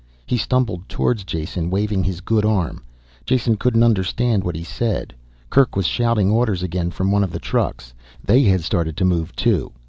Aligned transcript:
He 0.25 0.35
stumbled 0.35 0.89
towards 0.89 1.23
Jason, 1.23 1.69
waving 1.69 2.03
his 2.05 2.21
good 2.21 2.43
arm. 2.43 2.81
Jason 3.23 3.55
couldn't 3.55 3.83
understand 3.83 4.43
what 4.43 4.55
he 4.55 4.63
said. 4.63 5.13
Kerk 5.51 5.75
was 5.75 5.85
shouting 5.85 6.31
orders 6.31 6.63
again 6.63 6.89
from 6.89 7.11
one 7.11 7.23
of 7.23 7.29
the 7.31 7.37
trucks. 7.37 7.93
They 8.25 8.41
had 8.41 8.61
started 8.63 8.97
to 8.97 9.05
move 9.05 9.35
too. 9.35 9.73